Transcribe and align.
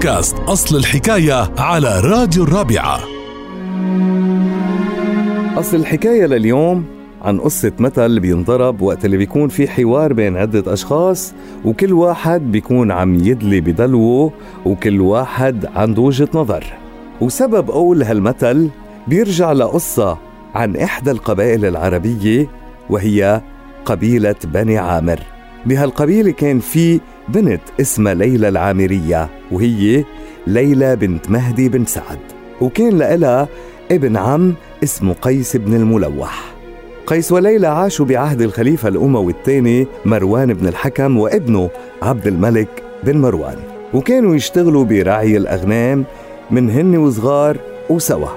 بودكاست 0.00 0.36
أصل 0.38 0.76
الحكاية 0.76 1.50
على 1.58 2.00
راديو 2.00 2.44
الرابعة. 2.44 3.00
أصل 5.58 5.76
الحكاية 5.76 6.26
لليوم 6.26 6.84
عن 7.22 7.40
قصة 7.40 7.72
مثل 7.78 8.20
بينضرب 8.20 8.82
وقت 8.82 9.04
اللي 9.04 9.16
بيكون 9.16 9.48
في 9.48 9.68
حوار 9.68 10.12
بين 10.12 10.36
عدة 10.36 10.72
أشخاص 10.72 11.34
وكل 11.64 11.92
واحد 11.92 12.52
بيكون 12.52 12.90
عم 12.90 13.14
يدلي 13.14 13.60
بدلوه 13.60 14.32
وكل 14.66 15.00
واحد 15.00 15.66
عنده 15.74 16.02
وجهة 16.02 16.28
نظر. 16.34 16.64
وسبب 17.20 17.70
قول 17.70 18.02
هالمثل 18.02 18.68
بيرجع 19.08 19.52
لقصة 19.52 20.18
عن 20.54 20.76
إحدى 20.76 21.10
القبائل 21.10 21.64
العربية 21.64 22.46
وهي 22.90 23.40
قبيلة 23.84 24.36
بني 24.44 24.78
عامر. 24.78 25.20
بهالقبيلة 25.66 26.30
كان 26.30 26.60
في 26.60 27.00
بنت 27.32 27.60
اسمها 27.80 28.14
ليلى 28.14 28.48
العامرية 28.48 29.28
وهي 29.52 30.04
ليلى 30.46 30.96
بنت 30.96 31.30
مهدي 31.30 31.68
بن 31.68 31.84
سعد. 31.84 32.18
وكان 32.60 32.98
لها 32.98 33.48
ابن 33.92 34.16
عم 34.16 34.54
اسمه 34.84 35.12
قيس 35.12 35.56
بن 35.56 35.74
الملوح. 35.74 36.54
قيس 37.06 37.32
وليلى 37.32 37.66
عاشوا 37.66 38.06
بعهد 38.06 38.42
الخليفة 38.42 38.88
الأموي 38.88 39.32
الثاني 39.32 39.86
مروان 40.04 40.54
بن 40.54 40.68
الحكم 40.68 41.18
وابنه 41.18 41.70
عبد 42.02 42.26
الملك 42.26 42.82
بن 43.04 43.18
مروان. 43.18 43.56
وكانوا 43.94 44.34
يشتغلوا 44.34 44.84
برعي 44.84 45.36
الأغنام 45.36 46.04
من 46.50 46.70
هن 46.70 46.96
وصغار 46.96 47.56
وسوا 47.90 48.28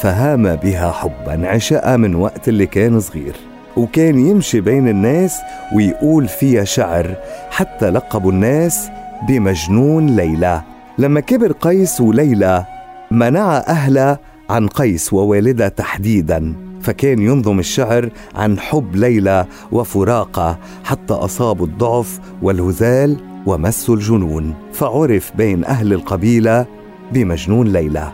فهام 0.00 0.56
بها 0.56 0.92
حبا 0.92 1.48
عشقها 1.48 1.96
من 1.96 2.14
وقت 2.14 2.48
اللي 2.48 2.66
كان 2.66 3.00
صغير. 3.00 3.36
وكان 3.76 4.18
يمشي 4.18 4.60
بين 4.60 4.88
الناس 4.88 5.38
ويقول 5.74 6.28
فيها 6.28 6.64
شعر 6.64 7.14
حتى 7.50 7.90
لقبوا 7.90 8.32
الناس 8.32 8.88
بمجنون 9.28 10.06
ليلى. 10.16 10.62
لما 10.98 11.20
كبر 11.20 11.52
قيس 11.52 12.00
وليلى 12.00 12.64
منع 13.10 13.56
أهله 13.56 14.18
عن 14.50 14.68
قيس 14.68 15.12
ووالدها 15.12 15.68
تحديدا 15.68 16.54
فكان 16.80 17.18
ينظم 17.18 17.58
الشعر 17.58 18.08
عن 18.34 18.58
حب 18.58 18.96
ليلى 18.96 19.46
وفراقة 19.72 20.58
حتى 20.84 21.14
أصابوا 21.14 21.66
الضعف 21.66 22.20
والهزال 22.42 23.16
ومسوا 23.46 23.94
الجنون. 23.94 24.54
فعرف 24.72 25.32
بين 25.36 25.64
أهل 25.64 25.92
القبيلة 25.92 26.66
بمجنون 27.12 27.68
ليلى. 27.72 28.12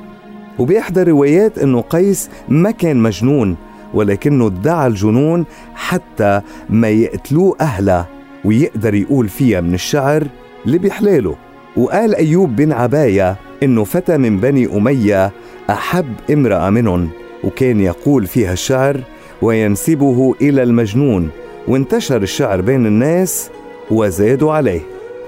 وبإحدى 0.59 1.03
الروايات 1.03 1.59
أنه 1.59 1.81
قيس 1.81 2.31
ما 2.49 2.71
كان 2.71 2.97
مجنون 2.97 3.57
ولكنه 3.95 4.47
ادعى 4.47 4.87
الجنون 4.87 5.45
حتى 5.75 6.41
ما 6.71 6.89
يقتلوه 6.89 7.57
أهله 7.61 8.07
ويقدر 8.45 8.95
يقول 8.95 9.29
فيها 9.29 9.61
من 9.61 9.75
الشعر 9.75 10.27
اللي 10.67 10.79
بيحلاله 10.79 11.37
وقال 11.77 12.15
أيوب 12.15 12.57
بن 12.57 12.73
عباية 12.73 13.37
إنه 13.63 13.85
فتى 13.85 14.17
من 14.17 14.41
بني 14.41 14.77
أمية 14.77 15.33
أحب 15.71 16.15
امرأة 16.33 16.71
منهم 16.71 17.09
وكان 17.45 17.81
يقول 17.81 18.27
فيها 18.27 18.53
الشعر 18.53 19.01
وينسبه 19.43 20.35
إلى 20.43 20.63
المجنون 20.63 21.31
وانتشر 21.69 22.23
الشعر 22.23 22.61
بين 22.61 22.87
الناس 22.87 23.51
وزادوا 23.91 24.53
عليه 24.53 24.81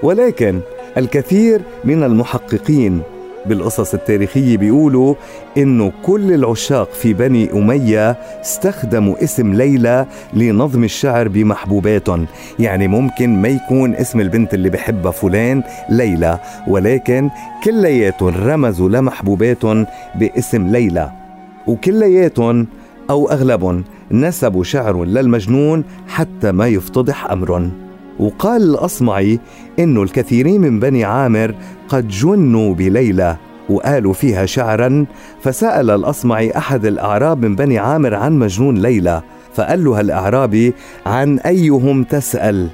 ولكن 0.03 0.59
الكثير 0.97 1.61
من 1.83 2.03
المحققين 2.03 3.01
بالقصص 3.45 3.93
التاريخية 3.93 4.57
بيقولوا 4.57 5.15
إنه 5.57 5.91
كل 6.03 6.33
العشاق 6.33 6.91
في 6.93 7.13
بني 7.13 7.51
أمية 7.53 8.11
استخدموا 8.41 9.23
اسم 9.23 9.53
ليلى 9.53 10.05
لنظم 10.33 10.83
الشعر 10.83 11.27
بمحبوباتهم. 11.27 12.25
يعني 12.59 12.87
ممكن 12.87 13.41
ما 13.41 13.47
يكون 13.47 13.95
اسم 13.95 14.19
البنت 14.19 14.53
اللي 14.53 14.69
بحبها 14.69 15.11
فلان 15.11 15.63
ليلى 15.89 16.39
ولكن 16.67 17.29
كلياتهم 17.63 18.33
رمزوا 18.47 18.89
لمحبوباتهم 18.89 19.85
باسم 20.15 20.67
ليلى. 20.67 21.11
وكلياتهم 21.67 22.67
أو 23.09 23.29
أغلبهم 23.29 23.83
نسبوا 24.11 24.63
شعر 24.63 25.03
للمجنون 25.03 25.83
حتى 26.07 26.51
ما 26.51 26.67
يفتضح 26.67 27.31
أمرهم. 27.31 27.90
وقال 28.21 28.61
الأصمعي 28.61 29.39
إنه 29.79 30.03
الكثيرين 30.03 30.61
من 30.61 30.79
بني 30.79 31.03
عامر 31.03 31.55
قد 31.89 32.07
جنوا 32.07 32.73
بليلى 32.73 33.37
وقالوا 33.69 34.13
فيها 34.13 34.45
شعرا 34.45 35.05
فسأل 35.41 35.89
الأصمعي 35.89 36.57
أحد 36.57 36.85
الأعراب 36.85 37.45
من 37.45 37.55
بني 37.55 37.79
عامر 37.79 38.15
عن 38.15 38.39
مجنون 38.39 38.77
ليلى 38.77 39.21
فقال 39.53 39.83
له 39.83 40.01
الأعرابي 40.01 40.73
عن 41.05 41.39
أيهم 41.39 42.03
تسأل؟ 42.03 42.69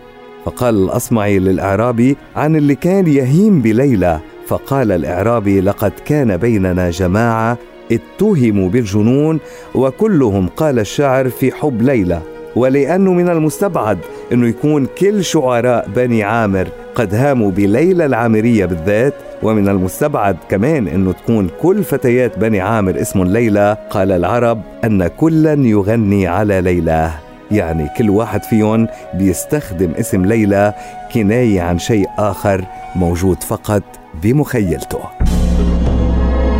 فقال 0.46 0.76
الأصمعي 0.76 1.40
للأعرابي 1.40 2.18
عن 2.36 2.56
اللي 2.56 2.76
كان 2.76 3.08
يهيم 3.08 3.62
بليلى. 3.62 4.20
فقال 4.48 4.92
الإعرابي 4.92 5.62
لقد 5.62 5.92
كان 6.06 6.38
بيننا 6.38 6.90
جماعة 6.90 7.58
اتهموا 7.92 8.70
بالجنون 8.70 9.40
وكلهم 9.76 10.48
قال 10.48 10.80
الشعر 10.80 11.30
في 11.30 11.52
حب 11.52 11.82
ليلى. 11.82 12.22
ولأنه 12.58 13.14
من 13.14 13.30
المستبعد 13.30 13.98
أنه 14.32 14.48
يكون 14.48 14.88
كل 14.98 15.24
شعراء 15.24 15.90
بني 15.96 16.24
عامر 16.24 16.68
قد 16.96 17.16
هاموا 17.16 17.52
بليلى 17.52 18.06
العامرية 18.06 18.66
بالذات 18.66 19.14
ومن 19.44 19.68
المستبعد 19.68 20.38
كمان 20.50 20.88
أنه 20.88 21.12
تكون 21.12 21.50
كل 21.62 21.84
فتيات 21.84 22.40
بني 22.40 22.62
عامر 22.62 23.02
اسم 23.02 23.24
ليلى. 23.24 23.78
قال 23.90 24.12
العرب 24.12 24.62
أن 24.84 25.08
كلا 25.08 25.54
يغني 25.54 26.28
على 26.28 26.62
ليلى. 26.62 27.12
يعني 27.52 27.90
كل 27.98 28.10
واحد 28.10 28.44
فيهم 28.44 28.88
بيستخدم 29.14 29.92
اسم 30.00 30.26
ليلى 30.26 30.74
كناية 31.14 31.62
عن 31.62 31.80
شيء 31.80 32.08
آخر 32.18 32.66
موجود 32.96 33.44
فقط 33.44 33.84
بمخيلته. 34.24 35.17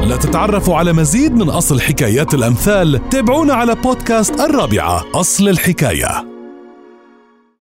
لتتعرفوا 0.08 0.78
على 0.78 0.94
مزيد 0.94 1.34
من 1.34 1.50
أصل 1.50 1.82
حكايات 1.82 2.34
الأمثال 2.34 3.10
تابعونا 3.10 3.54
على 3.54 3.76
بودكاست 3.76 4.40
الرابعة 4.40 5.06
أصل 5.16 5.50
الحكاية. 5.50 6.37